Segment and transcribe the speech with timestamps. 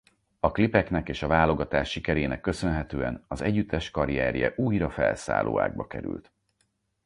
[0.39, 6.31] A klipeknek és a válogatás sikerének köszönhetően az együttes karrierje újra felszálló ágba került.